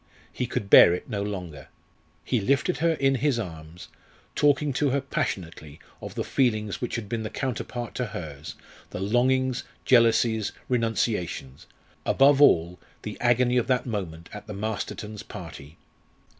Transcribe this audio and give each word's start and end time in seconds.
He 0.33 0.47
could 0.47 0.67
bear 0.67 0.95
it 0.95 1.07
no 1.11 1.21
longer. 1.21 1.67
He 2.25 2.41
lifted 2.41 2.77
her 2.77 2.93
in 2.93 3.13
his 3.13 3.37
arms, 3.37 3.89
talking 4.33 4.73
to 4.73 4.89
her 4.89 4.99
passionately 4.99 5.79
of 6.01 6.15
the 6.15 6.23
feelings 6.23 6.81
which 6.81 6.95
had 6.95 7.07
been 7.07 7.21
the 7.21 7.29
counterpart 7.29 7.93
to 7.97 8.07
hers, 8.07 8.55
the 8.89 8.99
longings, 8.99 9.63
jealousies, 9.85 10.53
renunciations 10.67 11.67
above 12.03 12.41
all, 12.41 12.79
the 13.03 13.15
agony 13.21 13.57
of 13.57 13.67
that 13.67 13.85
moment 13.85 14.27
at 14.33 14.47
the 14.47 14.55
Mastertons' 14.55 15.21
party. 15.21 15.77